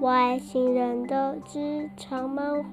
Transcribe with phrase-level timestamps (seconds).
[0.00, 2.68] 外星人的职场漫画，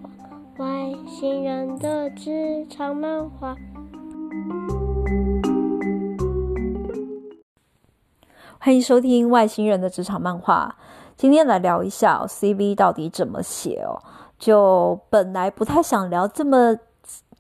[0.58, 3.56] 外星人的职场漫画。
[8.60, 10.76] 欢迎收听《外星人的职场漫画》。
[11.18, 13.98] 今天来聊一下，CV 到底怎么写哦？
[14.38, 16.78] 就本来不太想聊这么。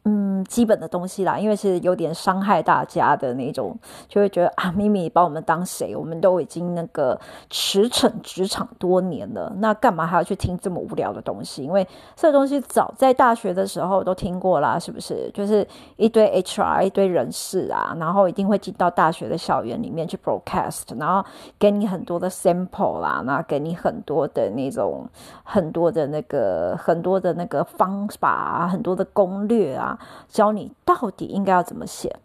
[0.08, 3.76] 嗯，基本的东西啦，因为是有点伤害大家的那种，
[4.08, 5.96] 就会觉得啊，咪咪把我们当谁？
[5.96, 11.64] 我们都已经那个驰骋职场多年了，那干嘛还要去听这么无聊的东西？
[11.64, 15.28] 因为这东西早在大学的时候都听过啦，是不是？
[15.34, 15.68] 就是
[15.98, 25.10] 一堆 HR 一堆人事啊，然后一定会进到大学的校园里面去 broadcast，然后给你很多的 sample 啦，那给你很多的那种
[25.43, 29.93] 很多的那个很多的那个方法啊，很多的攻略啊。
[30.28, 32.16] 教你到底应该要怎么写，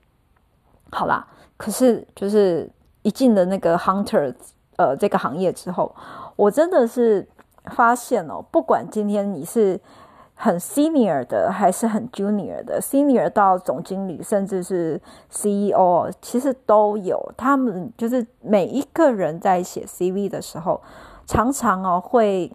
[0.91, 1.27] 好啦。
[1.57, 2.71] 可是就是
[3.03, 4.35] 一进了那个 hunter
[4.77, 5.95] 呃这个行业之后，
[6.37, 7.29] 我真的是
[7.67, 9.79] 发现哦，不管今天你是
[10.35, 17.33] 很 senior 的还是很 junior 的，senior 到总经理甚至是 CEO，其实都有。
[17.37, 20.81] 他们就是每一个人在写 CV 的时候，
[21.27, 22.51] 常常哦会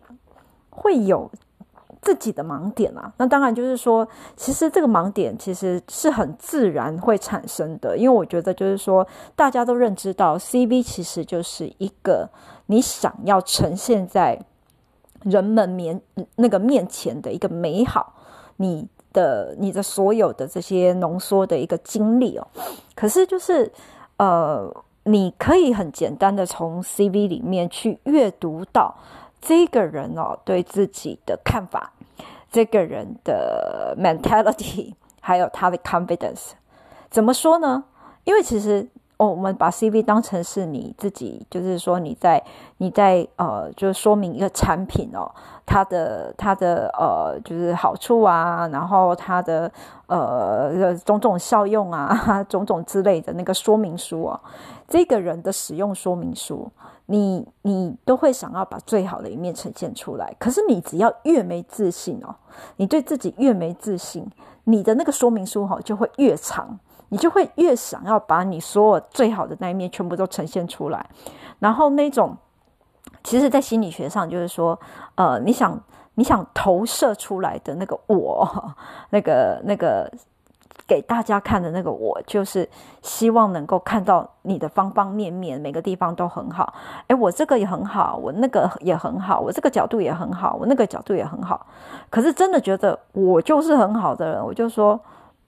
[0.72, 1.30] 会有。
[2.06, 12.30] 自己的盲点啊，那当然就是说，其实这个盲点其实是很自然会产生的，因为我觉得就是说，大家都认知到 CV 其实就是一个
[12.68, 14.40] 你想要呈现在
[15.24, 16.00] 人们面
[16.36, 18.14] 那个面前的一个美好，
[18.58, 22.48] 你的你的所有的这些浓缩的一个经历哦。
[22.94, 23.72] 可是就是
[24.18, 24.72] 呃，
[25.06, 28.94] 你可以很简单的从 CV 里面去阅读到
[29.42, 31.92] 这个人哦对自己的看法。
[32.56, 36.52] 这个人的 mentality， 还有他的 confidence，
[37.10, 37.84] 怎么说呢？
[38.24, 42.42] 因为其实哦，我们把 CV 当成是你自己，就是说你在
[42.78, 45.30] 你在呃，就是说明一个产品哦，
[45.66, 49.70] 它的它的呃，就是好处啊，然后它的
[50.08, 54.40] 呃种种效用啊， 种种之类的那个说明书哦，
[54.88, 56.72] 这个人的使用说明书。
[57.08, 62.34] 你你都会想要把最好的一面呈现出来，可是你只要越没自信哦，
[62.78, 64.28] 你对自己越没自信，
[64.64, 66.80] 你的那个说明书哈就会越长，
[67.10, 71.08] 你就会越想要把你所有最好的那一面全部都呈现出来，
[71.60, 72.36] 然后那种，
[73.24, 74.80] 其实，在心理学上就是说，
[75.14, 75.80] 呃，你想
[76.16, 78.76] 你想投射出来的那个我，
[79.12, 80.12] 那个那个。
[80.88, 82.70] 给大家看的那个我，就是
[83.02, 86.74] 希望能够看到你的方方面面，每个地方都很好。
[87.08, 91.66] 诶，我这个也很好，我那个也很好，我这个角度也很好，我那个角度也很好。
[92.12, 95.00] 可是真的觉得我就是很好的人，我就说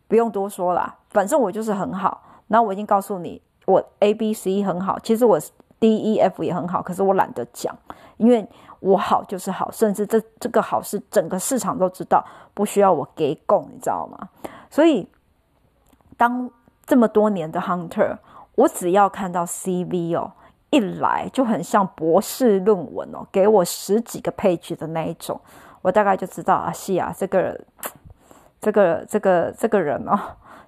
[0.08, 2.20] 不用多说啦，反正我就是很好。
[2.48, 5.40] 然后我已经告诉你，我 A B C 很好，其实我
[5.80, 7.76] D E F 也很好，可是我懒得讲，
[8.18, 8.48] 因为
[8.80, 14.30] 我好就是好，甚至这这个好是整个市场都知道，不需要我给供，你知道吗？
[14.72, 15.08] 所以。
[16.18, 16.50] 当
[16.86, 18.18] 这么多年的 hunter，
[18.56, 20.32] 我只要看到 CV 哦，
[20.72, 25.40] 一来就很像博士论文哦，给我十几个 page 的那一种，
[25.84, 27.60] 我大概就知道啊，是啊，这个
[28.60, 30.18] 这个这个这个人哦，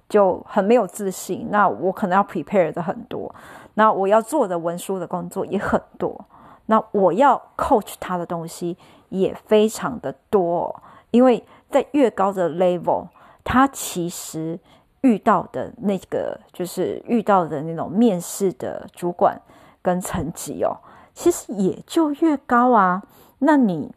[0.08, 1.48] 就很没有自信。
[1.50, 3.34] 那我可能要 prepare 的很多，
[3.74, 6.24] 那我要做的文书的工作也很多，
[6.66, 8.78] 那我要 coach 他的东西
[9.08, 10.80] 也非常的多，
[11.10, 13.08] 因为在越高的 level，
[13.42, 14.60] 他其实。
[15.02, 19.40] 遇到的那个就是遇到的那种面试的主管
[19.80, 20.76] 跟层级哦，
[21.14, 23.02] 其实也就越高啊。
[23.38, 23.90] 那你，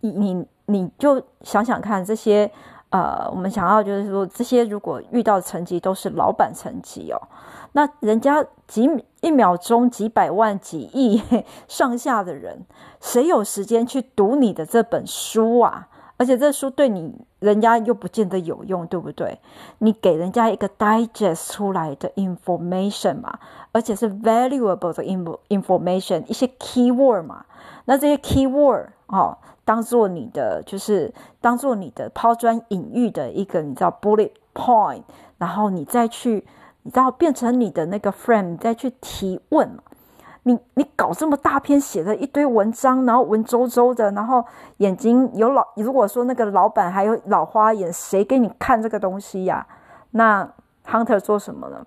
[0.00, 2.48] 你你你就想想看，这些
[2.90, 7.20] 呃，我们想要就是说，这些如果遇到的层级都是老板层级哦，
[7.72, 8.88] 那人家几
[9.20, 11.20] 一秒钟几百万几亿
[11.66, 12.64] 上下的人，
[13.00, 15.88] 谁有时间去读你的这本书啊？
[16.18, 19.38] 而且这书对你，人家又不见得有用，对不对？
[19.78, 23.38] 你给人家一个 digest 出来的 information 嘛，
[23.72, 27.44] 而且是 valuable 的 in information，一些 keyword 嘛。
[27.84, 35.02] 那这些 keyword 哦，当做你的就是当做你的抛砖引玉的一个，你知道 bullet point，
[35.38, 36.46] 然后你再去，
[36.82, 39.78] 你知道变成你的那个 frame，你再去提问。
[40.46, 44.44] 你你搞这么大篇写的一堆文章，然后文绉绉的，然后
[44.76, 49.66] 眼睛有老，如果说那个老板还有老花眼，谁给你看这个东西呀？
[50.12, 50.48] 那
[50.86, 51.84] Hunter 做什么呢？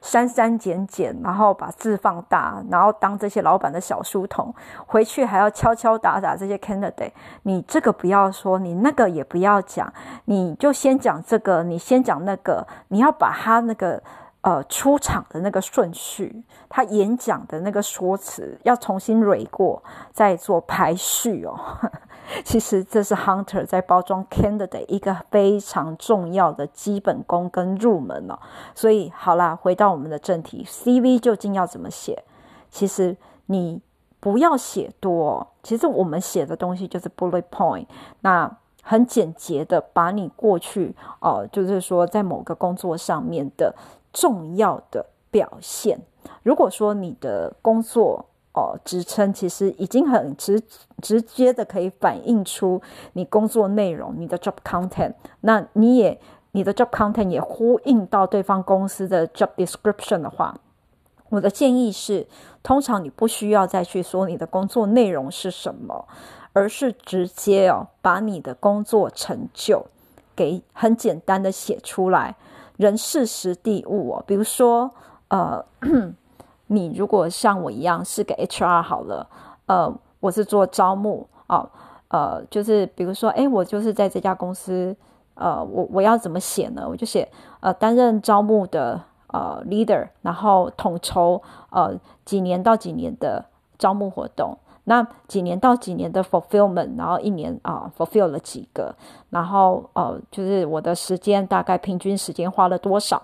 [0.00, 4.54] 删删减减，然后把字放大，然后当这些老板的小书童，
[4.86, 7.12] 回去还要敲敲打打这些 candidate。
[7.42, 9.92] 你这个不要说，你那个也不要讲，
[10.24, 14.02] 你就先讲这个，你先讲那个，你要把他那个。
[14.42, 19.82] 呃出场的那个顺序，他演讲的那个说辞要重新蕊过，
[20.12, 21.58] 再做排序哦。
[22.44, 28.38] 其实这是 Hunter 在包装 Candidate 一个非常重要的基本功跟入门哦。
[28.74, 32.22] 所以好啦，回到我们的正题，CV 究竟要怎么写？
[32.70, 33.80] 其实你
[34.20, 37.86] 不要写多，其实我们写的东西就是 bullet point，
[38.20, 43.74] 那很简洁的把你过去哦，就是说在某个工作上面的
[44.12, 46.00] 重要的表现。
[46.42, 48.24] 如果说你的工作，
[48.54, 50.60] 哦，职称其实已经很直
[51.00, 52.80] 直接的可以反映出
[53.12, 55.14] 你工作内容，你的 job content。
[55.42, 56.20] 那你也
[56.52, 60.58] 你的 job content 也呼应到对方公司的 job description 的话，
[61.28, 62.26] 我的建议是，
[62.62, 66.08] 通常你不需要再去说你的工作内容是什么，
[66.52, 69.86] 而是直接哦把你的工作成就
[70.34, 72.34] 给很简单的写出来，
[72.78, 74.90] 人事时地物哦，比如说
[75.28, 75.62] 呃。
[76.70, 79.26] 你如果像我一样是个 HR 好了，
[79.64, 79.90] 呃，
[80.20, 81.66] 我是做招募哦，
[82.08, 84.94] 呃，就是比如说，哎，我就是在这家公司，
[85.32, 86.86] 呃，我我要怎么写呢？
[86.86, 87.26] 我就写，
[87.60, 93.42] 呃，担任招募的呃 leader，然后统筹呃几年到几年的
[93.78, 94.54] 招募活动，
[94.88, 98.94] 那几年到几年的 fulfillment，然后一年啊、fulfill 了几个，
[99.30, 103.22] 然后呃，就是我的时间大概平均时间花了多少，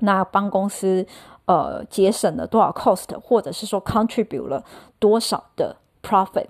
[0.00, 1.06] 那帮公司。
[1.48, 4.62] 呃，节省了多少 cost，或者是说 contribute 了
[4.98, 6.44] 多少的 profit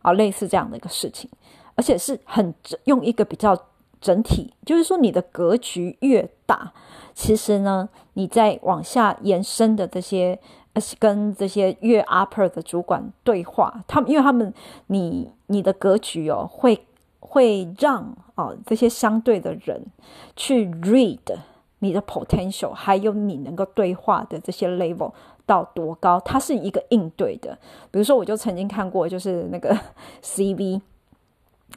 [0.00, 1.28] 啊，类似这样的一个事情，
[1.74, 2.54] 而且是很
[2.84, 3.58] 用一个比较
[4.00, 6.72] 整体，就是说你的格局越大，
[7.14, 10.38] 其实呢，你在往下延伸的这些，
[10.98, 14.52] 跟这些越 upper 的主管对话，他们因为他们
[14.88, 16.86] 你你的格局哦，会
[17.20, 19.84] 会让啊这些相对的人
[20.36, 21.18] 去 read。
[21.80, 25.12] 你的 potential 还有你能够对话的这些 level
[25.44, 27.58] 到多高，它是一个应对的。
[27.90, 29.76] 比如说，我就曾经看过，就是那个
[30.24, 30.80] CV，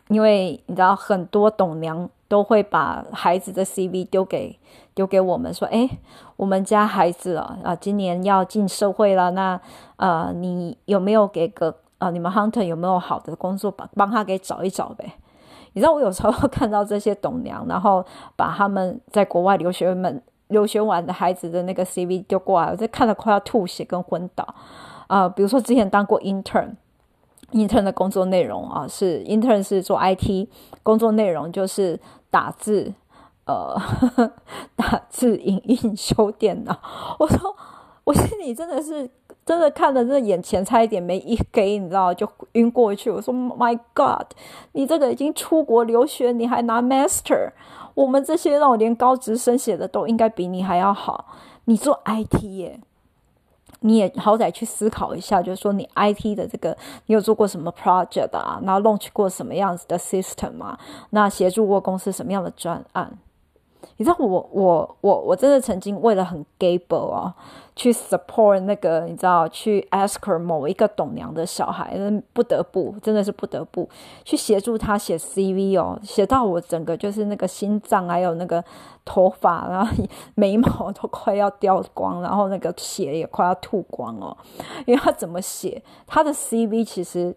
[0.10, 4.58] 因为你知道很多董娘都会把孩子的 CV 丢给
[4.94, 5.90] 丢给我们说，哎，
[6.36, 9.60] 我们家孩子啊啊，今年要进社会了，那
[9.98, 15.14] 呃，你有没有给个啊、你们 Hunter 有没有好的工作帮帮他给找一找呗？
[15.74, 18.06] 你知道我有时候看到这些董娘，然后
[18.36, 24.48] 把他们在国外留学们留学完的孩子的那个 CV 丢过来，我就看了快要吐血跟昏倒
[25.08, 26.76] 啊、比如说之前当过 Intern
[27.52, 30.48] Intern 的工作内容啊是 intern 是做 IT
[30.84, 32.00] 工作内容就是
[32.30, 32.94] 打字，
[33.46, 34.32] 呃，呵 呵
[34.76, 36.80] 打字、影印、修电脑。
[37.20, 37.56] 我说
[38.04, 39.10] 我心里真的是。
[39.48, 43.10] 真的看了，这眼前差一点没一给，你知道就晕过去。
[43.10, 44.26] 我说：“My God，
[44.74, 47.52] 你这个已经出国留学，你还拿 Master？
[47.96, 51.28] 我们这些让我连高职生写的都应该比你还要好。
[51.64, 52.82] 你做 IT 耶，
[53.82, 56.76] 你也好歹去思考一下，就是说你 IT 的这个，
[57.06, 58.60] 你有做过什么 project 啊？
[58.64, 60.80] 然后 launch 过什么样子的 system 啊？
[61.12, 63.18] 那协助过公司什么样的专案？”
[63.98, 67.34] 你知道我我我我真的曾经为了很 gable 啊，
[67.76, 71.98] 去 support 那个你知道去 ask 某一个董娘的小孩，
[72.34, 73.88] 不得不真的是不得不
[74.24, 78.64] 去协助他写 CV 哦，写到我整个就是那个心脏还有那个
[79.06, 79.92] 头发，然后
[80.36, 84.36] 眉毛都快要掉光，然后那个血也快要吐光哦，
[84.86, 87.36] 因为他怎么写他的 CV 其实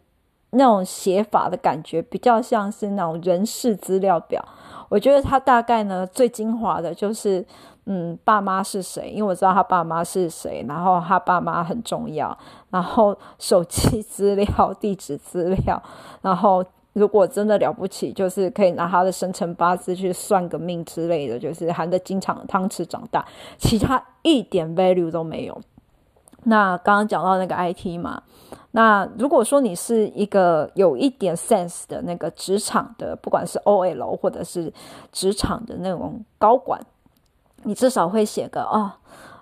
[0.51, 4.45] 那种写法的感觉比较像是那种人事资料表。
[4.91, 7.47] 我觉得他大概呢，最精华的就是，
[7.87, 9.09] 嗯，爸妈是谁？
[9.09, 12.37] 因为我知道他爸妈是谁，然后他爸妈很重要，
[12.71, 15.81] 然后手机资料、地址资料，
[16.23, 23.25] 然后如果真的了不起，就是可以拿他的生辰八字去算个命之类的，就是含着金汤匙长大，
[23.59, 25.61] 其他一点 value 都没有。
[26.45, 28.23] 那刚刚讲到那个 IT 嘛。
[28.73, 34.73] 那如果说你是一个有一点 sense 的那个职场的，不管是 OL 或者是
[35.11, 36.81] 职场的那种高管，
[37.65, 38.93] 你至少会写个哦，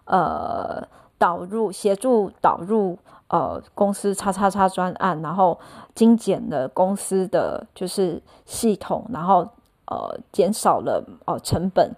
[0.07, 0.83] 呃，
[1.19, 5.59] 导入协助导入呃公司叉叉叉专案，然后
[5.95, 9.47] 精简了公司的就是系统，然后
[9.89, 11.95] 呃减少了呃成本。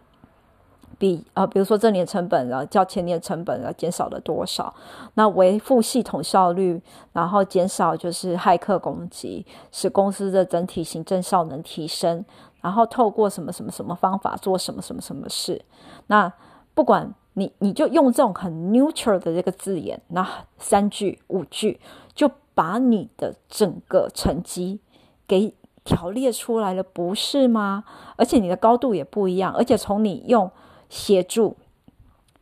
[1.01, 4.73] 比啊，比如说这年成本啊，较前年成本啊减少了多少？
[5.15, 6.79] 那维护系统效率，
[7.15, 12.23] 然后减少就是骇客攻击，使公司的整体行政效能提升。
[12.61, 15.65] 然后透过什么什么什么方法做什么什么什么事？
[16.09, 16.31] 那
[16.75, 20.29] 不管你，你就用这种很 neutral 的这个字眼，那
[20.59, 21.81] 三句五句
[22.15, 24.81] 就把你的整个成绩
[25.27, 27.85] 给条列出来了，不是吗？
[28.17, 30.51] 而且你的高度也不一样，而且从你用。
[30.91, 31.57] 协助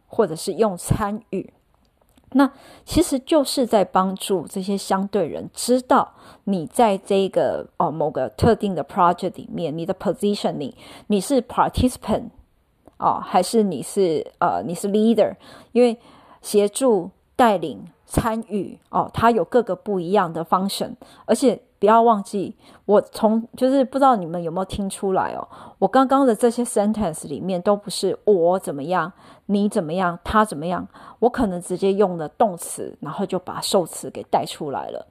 [0.08, 1.52] 或者是用参与。
[2.32, 2.50] 那
[2.84, 6.14] 其实就是在帮助这些相对人知道
[6.44, 10.72] 你在这个哦某个特定的 project 里面，你的 positioning，
[11.06, 12.30] 你是 participant
[12.98, 15.36] 哦，还是你是呃你是 leader？
[15.70, 15.96] 因为
[16.42, 21.60] 协助带领参与哦，它有各个不一样的 function，而且。
[21.78, 22.56] 不要忘记，
[22.86, 25.46] 我从就是不知道你们有没有听出来哦。
[25.78, 29.12] 我刚刚的这些 sentence 里面都不是我怎么样，
[29.46, 30.88] 你怎么样，他怎么样。
[31.20, 35.06] 我可能直接用了动词，然后就把受词给带出来了。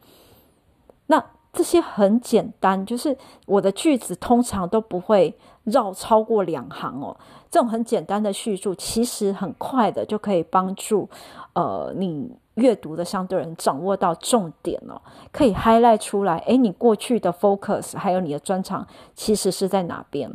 [1.06, 5.34] 那这些很简单，就是我的句子通常都不会
[5.64, 7.16] 绕超过两行哦。
[7.50, 11.10] 这种很简单的叙述，其实很快的就可以帮助
[11.54, 12.38] 呃你。
[12.58, 16.38] 阅读的相对人掌握到重点哦，可以 highlight 出来。
[16.40, 18.86] 诶，你过去的 focus 还有你的专长
[19.16, 20.32] 其实是在哪边？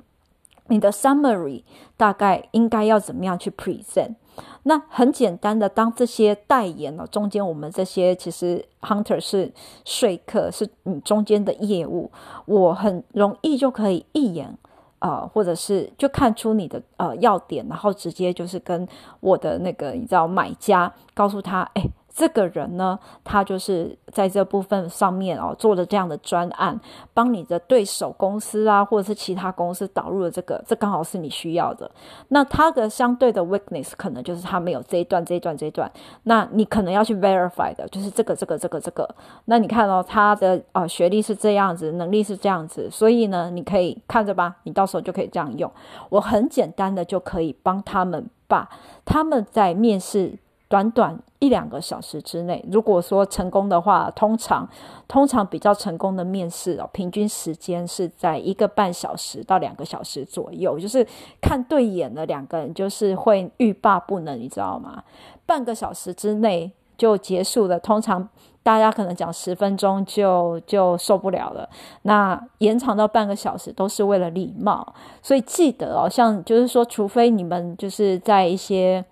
[0.68, 1.64] 你的 summary
[1.96, 4.14] 大概应该要怎么样去 present？
[4.62, 9.52] 那很简单的，当这些代言了，中间我们这些其实 hunter 是
[9.84, 12.10] 说客，是你中间的业务，
[12.46, 14.56] 我很容易就可以一眼。
[15.00, 18.86] 呃，或者是就看出你的呃要点，然后直接就是跟
[19.18, 21.82] 我的那个你知道买家告诉他，哎。
[22.14, 26.78] 这个人呢，他就是在这部分上面哦，做了这样的专案，
[27.14, 31.90] 帮你的对手公司啊，或者是其他公司导入了这个，这刚好是你需要的。
[32.28, 35.90] 那他的相对的 weakness 可能就是他没有这一段、这一段、这一段。
[36.24, 39.08] 那你可能要去 verify 的，就是这个、这个、这个、这个。
[39.46, 45.70] 那你看哦，他的呃学历是这样子，能力是这样子，所以呢，你可以看着吧，你到时候就可以这样用。
[46.10, 48.68] 我很简单的就可以帮他们把
[49.06, 50.38] 他们在面试。
[50.72, 54.66] 短短一两个小时之内，如果说成功的话，通常
[55.06, 61.06] 通常比较成功的面试哦，平均时间是在一个半小时到两个小时左右，就是
[61.42, 65.04] 看对眼了，两个人就是会欲罢不能，你知道吗？
[65.44, 68.26] 半个小时之内就结束了，通常
[68.62, 71.68] 大家可能讲十分钟就就受不了了，
[72.04, 79.04] 那延长到半个小时都是为了礼貌，所以记得哦，像就是说，除非你们就是在一些。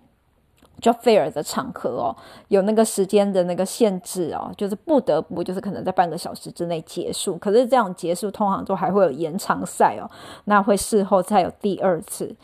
[0.81, 2.17] 叫菲尔的场合哦，
[2.49, 7.37] 有那个时间的那个限制哦，就是不得不就是可能在半个小时之内结束。
[7.39, 10.11] 可是这样结束通常都还会有延长赛哦，
[10.45, 12.35] 那会事后再有第二次。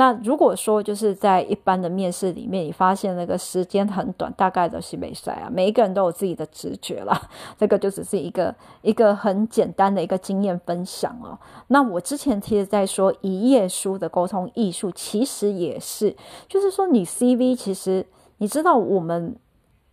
[0.00, 5.50] 那如果说就是在一般的面试里面，你发现那个时间很短，大概都是没赛啊。
[5.52, 7.20] 每一个人都有自己的直觉啦，
[7.58, 11.38] 这个就只是一个一个很简单的一个经验分享哦。
[11.66, 16.16] 那我之前其实在说一页书的沟通艺术，其实也是，
[16.48, 18.06] 就是说你 CV 其实
[18.38, 19.36] 你知道我们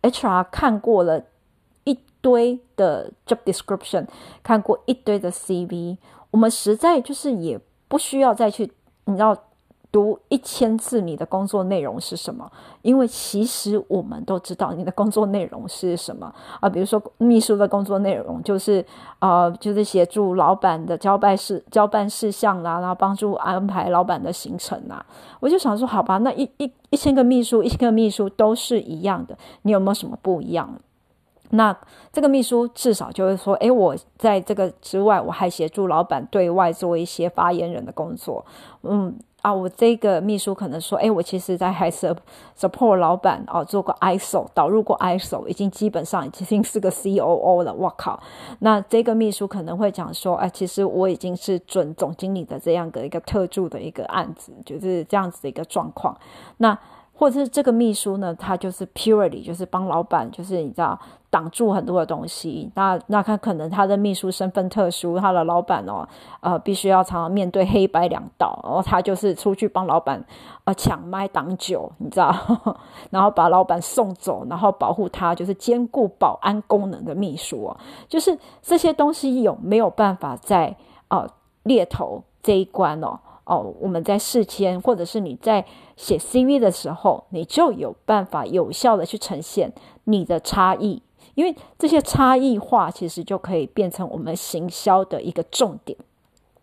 [0.00, 1.22] HR 看过了
[1.84, 4.06] 一堆的 job description，
[4.42, 5.98] 看过一堆的 CV，
[6.30, 8.72] 我们实在就是也不需要再去，
[9.04, 9.36] 你知道。
[9.90, 12.50] 读一千次你的工作内容是什么？
[12.82, 16.68] 因为其实我们都知道你的工作内容是什么啊。
[16.68, 18.84] 比如说秘书的工作内容就是
[19.18, 25.04] 呃，就是协助老板的交办事交办事项啦，然后帮助安排老板的行程啦。
[25.40, 30.68] 我就想说，好吧，那一一一千个秘书，一千个秘书都是一样的，你有没有什么不一样？
[31.50, 31.76] 那
[32.12, 38.44] 这个秘书至少就会说，诶，我在这个之外，我还协助老板对外做一些发言人的工作，
[38.82, 39.18] 嗯。
[39.40, 42.12] 啊，我这个秘书可能说，哎，我其实在还是
[42.58, 47.72] support 老板哦，做过 ISO 导入过 ISO，已经基本上已经是个 COO 了。
[47.72, 48.20] 我靠，
[48.58, 56.18] 那这个秘书可能会讲说，哎，其实我已经是准总经理的这样的一个特助的一个案子，就是这样子的一个状况。
[56.56, 56.76] 那
[57.14, 60.98] 或者是这个秘书呢，他就是 purely 就是帮老板，就是你知道
[61.30, 62.70] 挡住很多的东西。
[62.74, 66.06] 那那他可能他的秘书身份特殊，他的老板哦，
[66.40, 70.24] 呃，必须要常常面对黑白两道，然后他就是出去帮老板
[70.64, 72.34] 呃抢麦挡酒，你知道，
[73.10, 77.76] 然后把老板送走，然后保护他，就是兼顾保安功能的秘书哦。
[78.08, 80.76] 就是这些东西有没有办法在
[81.08, 81.28] 呃
[81.64, 83.18] 猎头这一关哦？
[83.44, 85.64] 哦，我们在事前或者是你在
[85.96, 89.72] 写 CV 的时候，你就有办法有效的去呈现
[90.04, 91.02] 你的差异，
[91.38, 95.96] 因为这些差异化其实就可以变成我们行销的一个重点。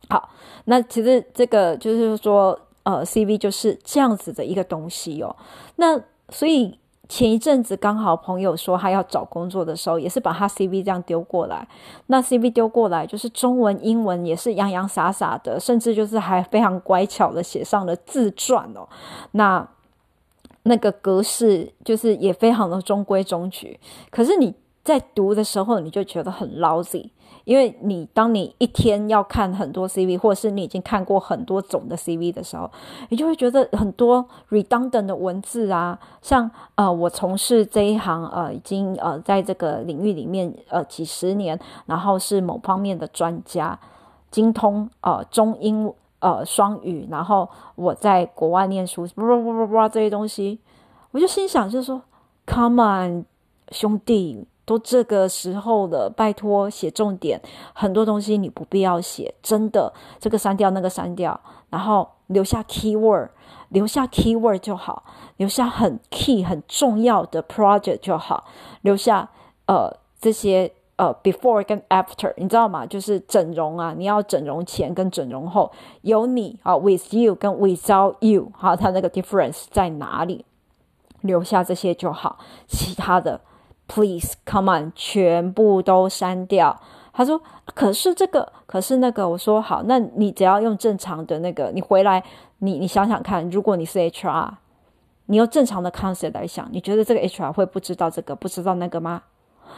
[0.09, 0.29] 好，
[0.65, 5.33] 那其实这个就是说，呃，CV 就是这样子的一个东西哦。
[5.77, 6.77] 那所以。
[7.07, 11.67] 前一阵子刚好朋友说他要找工作的时候，也是把他 CV 这样丢过来。
[12.07, 18.89] 那 CV 丢过来就是中文、英文也是洋洋洒洒的，甚至就是还非常乖巧的写上了自传哦。
[19.33, 19.67] 那
[20.63, 23.79] 那个格式就是也非常的中规中矩。
[24.09, 24.51] 可是你
[24.85, 27.09] 在读的时候你就觉得很 lousy，
[27.43, 32.69] 因为你当你一天要看很多 CV，或者是你已经看过很多种的 CV 的时候，
[33.09, 43.79] 你就会觉得很多 redundant 的文字啊，像呃我从事这一行呃已经呃在这个领域里面呃几十年，然后是某方面的专家，
[44.29, 50.59] 精通呃中英呃双语，然后我在国外念书，不不不不不这些东西，
[51.09, 51.99] 我就心想就是说
[52.45, 53.25] ，come on
[53.71, 54.45] 兄弟。
[54.65, 57.39] 都这个时候了，拜托写重点，
[57.73, 63.29] 很多东西你不必要写，真的，这个删掉，那个删掉，然后留下 keyword，
[63.69, 65.03] 留下 keyword 就好，
[65.37, 68.45] 留下很 key 很重要的 project 就好，
[68.81, 69.29] 留下
[69.67, 72.87] 呃这些呃 before 跟 after，你知道吗？
[72.87, 80.43] 就是整容啊，你要整容前跟整容后，有你啊 with you 跟 without you，好，它那个 difference 在哪里？
[81.21, 83.39] 留下这些就好，其他的。
[83.87, 86.79] Please come on，全部都删掉。
[87.13, 87.41] 他说
[87.73, 92.21] ：“可是这个，可是那个。”我说：“好，那你只要用正常的那个，你回来，
[92.59, 94.49] 你你想想看，如果你是 HR，
[95.27, 99.21] 你用正常的 concept 来想，你觉得这个 HR 会不知道这个，不知道那个吗？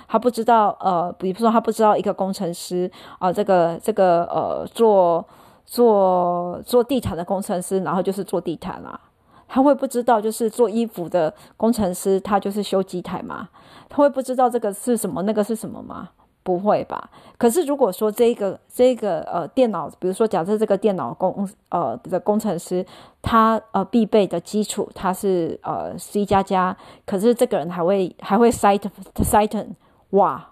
[0.08, 5.26] 他不知道，呃，比如说他不知道一个工程师啊、这个这个呃，做
[5.66, 9.02] 做做地毯的工程师，然后就是做地毯啦、啊。
[9.48, 13.50] 他会不知道，就是做衣服的工程师，他就是修机台吗？”
[13.90, 16.10] 他会不知道这个是什么，那个是什么吗？
[16.44, 17.10] 不会吧。
[17.38, 22.86] 可是如果说这个这个呃电脑，比如说假设这个电脑工呃的工程师，
[23.22, 26.76] 他呃必备的基础他是呃 C 加加，
[27.06, 29.68] 可是这个人还会还会 Python Python
[30.12, 30.52] 哇，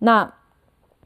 [0.00, 0.30] 那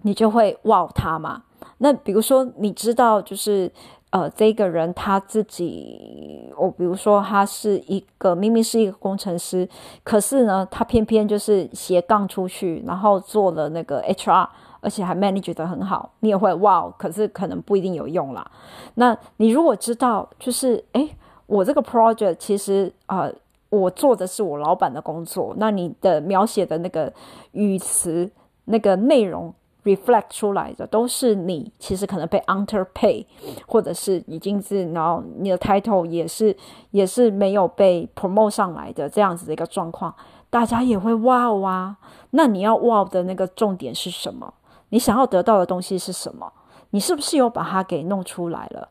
[0.02, 1.42] 你就会哇他嘛。
[1.78, 3.72] 那比如说你知道就是。
[4.14, 9.68] 呃，这个人他自己，我比如说他是一个明明是一个工程师，
[10.04, 14.48] 可是呢，他偏偏就是斜杠出去，然后做了那个 HR，
[14.80, 18.48] 而且还 manage 得很好，你也会哇，可是可能不一定有用啦。
[18.94, 21.10] 那你如果知道，就是诶，
[21.46, 23.28] 我这个 project 其实啊、
[23.68, 27.12] 我做的是我老板的工作，那你的描写的那个
[27.50, 28.30] 语词、
[28.66, 29.52] 那个内容。
[29.84, 33.24] Reflect 出来的都是你，其实可能被 underpay，
[33.66, 36.56] 或者是已经是，然后你的 title 也是
[36.90, 40.14] 也是没有被 promote 上来的这样子的一个状况，
[40.48, 41.96] 大家也会哇哇、啊。
[42.30, 44.54] 那你要哇的那个重点是什么？
[44.88, 46.50] 你想要得到的东西是什么？
[46.90, 48.88] 你是不是有把它给弄出来了？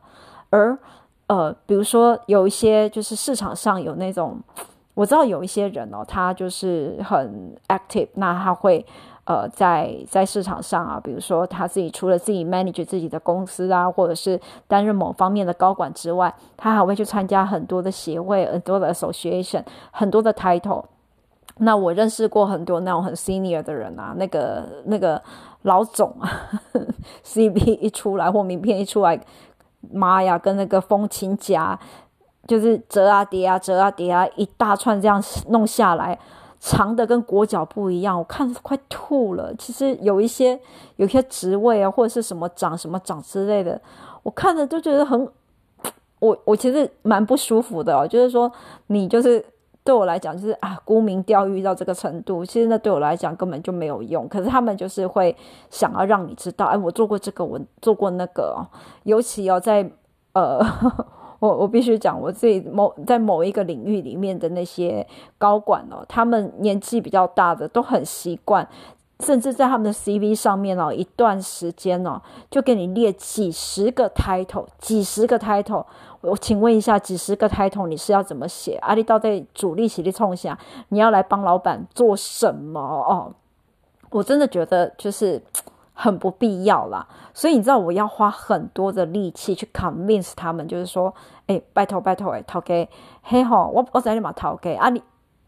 [0.50, 0.78] 而
[1.26, 4.38] 呃，比如说有一些就是市场上有那种，
[4.94, 8.86] 我知道有一些人哦，他就是很 active，那他会。
[9.26, 20.84] 呃，在在市场上啊，比如说他自己除了自己 manage 自己的公司啊，或者是担任某方面的高管之外，他还会去参加很多的协会、很多的 association、很多的 title。
[21.58, 25.22] 那我认识过很多那种很 senior 的人啊，那个那个
[25.62, 26.28] 老总啊，
[27.24, 29.18] CV 一出来或名片一出来，
[29.92, 31.78] 妈呀，跟那个风琴夹，
[32.46, 36.18] 就是折啊叠啊折啊叠啊，一大串这样弄下来。
[36.66, 39.54] 长的跟裹脚布一样，我看快吐了。
[39.56, 40.58] 其实有一些
[40.96, 43.78] 有一些职位啊，或者是什么长什么长之类的，
[44.22, 45.28] 我看着都觉得很，
[46.20, 48.08] 我我其实蛮不舒服的哦。
[48.08, 48.50] 就是说，
[48.86, 49.44] 你就是
[49.84, 54.26] 对我来讲，就是啊，沽名钓誉到这个程度，其实那对我来讲根本就没有用。
[54.26, 55.36] 可是他们就是会
[55.68, 58.64] 想要让你知道，哎，我做过这个，我做过那个哦。
[59.02, 59.86] 尤其要在
[60.32, 60.64] 呃。
[61.44, 68.66] 我我必须讲，我自己某在某一个领域里面的那些高管哦，他们年纪比较大的都很习惯，
[69.20, 72.18] 甚至在他们的 CV 上面哦，一段时间哦，
[72.50, 75.84] 就给你列几十个 title，几十个 title。
[76.22, 78.78] 我请问一下，几十个 title 你是要怎么写？
[78.80, 83.34] 阿里到底主力起力冲下，你要来帮老板做什么哦？
[84.08, 85.42] 我真的觉得就是。
[85.94, 91.14] 很不必要啦，所以你知道我要花很多的力气去 convince 他们，就是说，
[91.46, 92.88] 哎，拜托拜托，哎，头家，
[93.22, 95.00] 嘿吼，我我在你嘛头家啊，你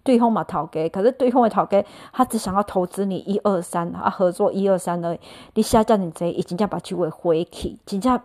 [0.05, 5.21] 对方嘛讨给，可是对方的讨给他只想要投资你一二三啊，合作一二三而已，
[5.55, 8.19] 你下降你这已经将把机会回去，真正。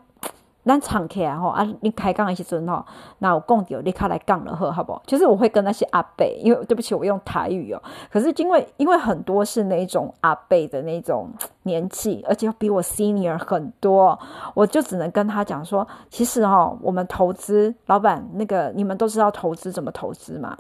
[0.64, 1.68] 咱敞开啊，吼啊！
[1.82, 2.86] 你开杠的时阵吼，
[3.18, 5.02] 那我讲到你卡来杠了呵，好不好？
[5.08, 7.82] 就是我会跟那些阿伯，因为对不起，我用台语哦。
[8.12, 11.30] 可是因为因为很多是那种阿伯的那种
[11.64, 14.18] 年纪，而且比我 senior 很多，
[14.54, 20.56] 我就只能跟他讲说，其实哈，我们投资老板那个，你们都知道投资怎么投资嘛？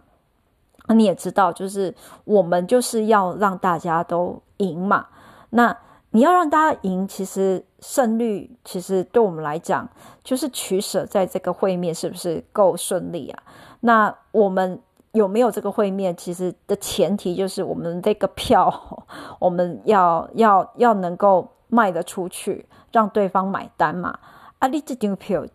[0.88, 1.94] 那你也知道，就是
[2.26, 5.06] 我们就是要让大家都赢嘛。
[5.52, 5.78] 那
[6.12, 9.88] 你要让大家赢，其实胜率其实对我们来讲，
[10.24, 13.44] 就是取舍在这个会面是不是够顺利啊？
[13.80, 14.80] 那我们
[15.14, 19.06] 有没有这个会面，其实的前提就是我们这个票，
[19.40, 24.20] 我们要要要能够卖得出去，让对方买单嘛。
[24.60, 25.46] 啊，你这张票，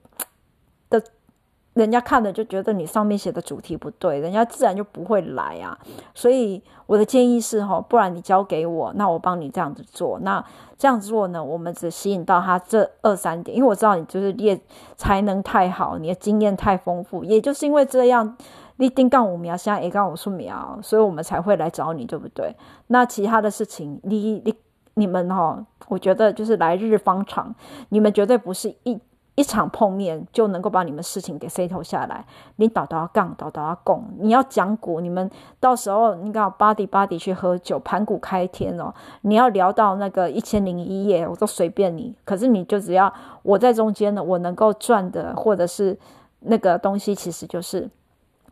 [1.77, 5.79] 人家看了就觉得你上面写的主题不对，人家自然就不会来啊。
[6.15, 10.19] 所以我的建议是哈，不然你交给我，那我帮你这样子做。
[10.21, 10.45] 那
[10.79, 14.59] 这样做呢，我们只吸引到他这二三点，因为我知道你就是业
[14.97, 18.37] 才能太好，你的经验太丰富，也就是因为这样。
[18.79, 22.55] 你丁杠五苗，现在也杠五树苗，所以我们才会来找你，对不对？
[22.89, 24.55] 那其他的事情，你你
[24.93, 27.55] 你们哈、哦，我觉得就是来日方长，
[27.89, 29.01] 你们绝对不是一
[29.37, 32.27] 一场碰面就能够把你们事情给 settle 下来。
[32.57, 42.12] 你倒倒要杠，倒倒要拱，你要讲股，你们到时候你搞 body body 去喝酒，盘古开天哦，你要聊到那个一千零一夜，我都随便你。
[42.25, 45.96] 可是你就只要我在中间呢，我能够赚的或者是
[46.40, 47.88] 那个东西，其实就是。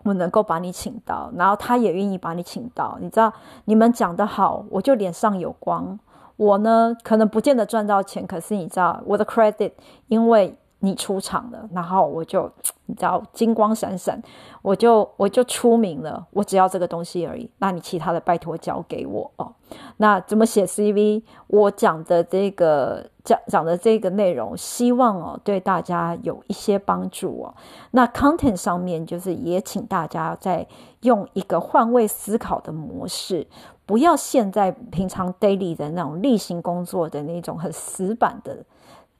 [0.07, 2.99] 我能够把你请到，然后他也愿意把你请到。
[3.01, 3.33] 你知道，
[3.65, 5.99] 你们讲得好，我就脸上有光。
[6.37, 9.73] 我呢，可能不见得赚到钱，可是你知道，我的 credit，
[10.09, 10.55] 因为。
[10.85, 12.51] 你出场了，然后我就
[12.85, 14.23] 你知道金光闪闪，
[14.61, 16.27] 我就我就出名了。
[16.31, 19.51] 我只要这个东西而已，那你其他的拜托交给我哦。
[19.97, 21.23] 那怎么写 CV？
[21.47, 27.55] 我讲的这个讲讲的这个内容，希望哦对大家有一些帮助哦。
[27.93, 30.67] 那 content 上面就是也请大家在
[31.01, 33.47] 用一个换位思考的模式，
[33.87, 38.59] 不要陷在平常 daily 的那种例行工作的那种很死板的。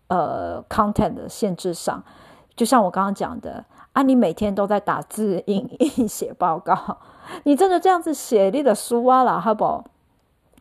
[0.09, 2.03] 呃，content 的限制上，
[2.55, 6.99] 就像我刚刚讲的啊，你每天都在打字、影印、 写报告，
[7.45, 9.83] 你真的这样子写，你的书啊啦，好不？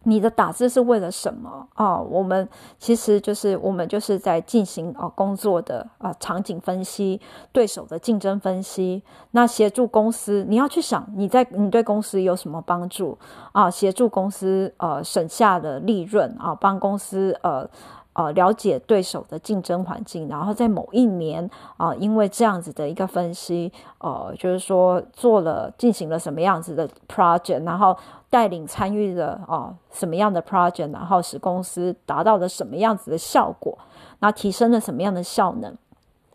[0.06, 1.98] 你的打字是为了什么啊？
[1.98, 7.22] 我们其实就是我们就是在进行啊工作的啊场景分析、
[7.54, 9.02] 对手的竞争分析，
[9.32, 13.18] 那协助公司，你要去想你在你对公司有什么帮助
[13.54, 13.70] 啊？
[13.70, 17.70] 协助公司呃省下的利润啊，帮公司呃。
[18.14, 27.98] 呃，了解对手的竞争环境，然后在某一年啊、因为这样子的一个分析，呃，就是说做了进行了什么样子的 project，然后
[28.30, 33.78] 带领参与了啊、什么样的 project，然后使公司达到了什么样子的效果，
[34.20, 35.76] 那提升了什么样的效能。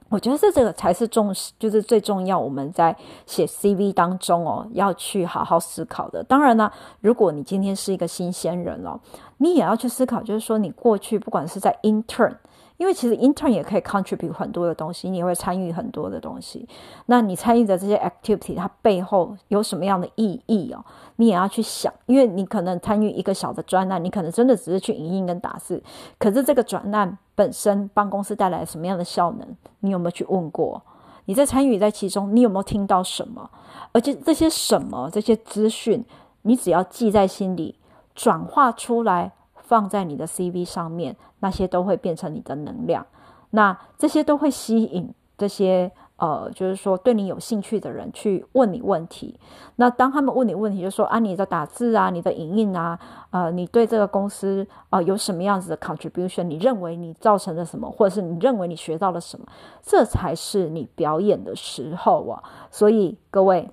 [0.08, 2.38] 我觉得这这个才是重视，就是最重要。
[2.38, 6.22] 我们在写 CV 当中哦，要去好好思考的。
[6.24, 8.98] 当然呢，如果你今天是一个新鲜人哦，
[9.36, 12.34] 你也要去思考，就是说你过去不管是在 intern。
[12.78, 16.66] 因为其实 intern 也可以 contribute 很多的东西，你也会参与很多的东西。
[17.06, 20.82] 那你参与的这些 activity，它背后有什么样的意义哦？
[21.16, 21.92] 你也要去想。
[22.06, 25.82] 因为你可能参与一个小的专案，你可能真的只是去影印跟打字，
[26.18, 30.80] 可是这个专案本身帮公司带来什么样的效能，你有没有去问过？
[31.24, 33.50] 你在参与在其中，你有没有听到什么？
[33.90, 36.04] 而且这些什么这些资讯，
[36.42, 37.74] 你只要记在心里，
[38.14, 39.32] 转化出来。
[39.68, 43.06] 放在你的 CV 上面，那些都会变成你的能量。
[43.50, 49.38] 那这些都会吸引这些呃，就是说对你有兴趣的人去问你问题。
[49.76, 52.98] 那当他们问你问题，就说啊，你的打字啊，你的影印啊，
[53.30, 56.44] 呃，你对这个公司啊，有什么样子的 contribution？
[56.44, 59.46] 你认为你造成了什么，或者是你认为你学到了什么？
[59.82, 62.42] 这才是你表演的时候啊！
[62.70, 63.70] 所以各位。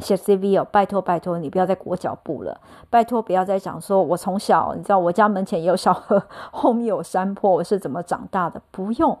[0.00, 8.60] 写 CV 哦，拜托拜托你不要再裹脚布了，拜托不要再讲说，我从小你知道我家门前有小河，后面有山坡，我是怎么长大的？
[8.70, 9.18] 不用，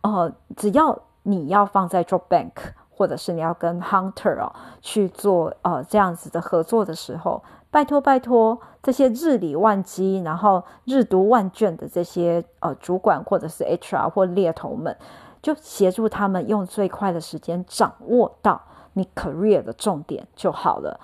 [0.00, 2.52] 呃，只要你要放在 Job Bank，
[2.90, 14.96] 或者是你要跟 Hunter 哦去做呃这样子的合作的时候，拜托拜托这些日理万机，然后日读万卷的这些呃主管或者是 HR 或猎头们，
[15.40, 18.60] 就协助他们用最快的时间掌握到。
[18.94, 21.00] 你 career 的重点就好了，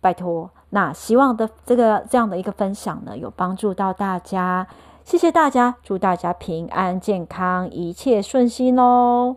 [0.00, 0.50] 拜托。
[0.70, 4.66] 那希望的这个这样的一个分享呢，有帮助到大家，
[5.04, 9.36] 谢谢大家，祝大家平安健康，一切顺心哦。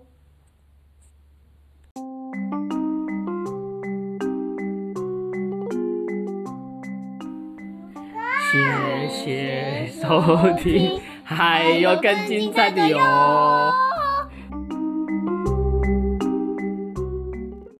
[8.51, 10.19] 谢谢收
[10.57, 12.97] 听， 还有更精彩的哟。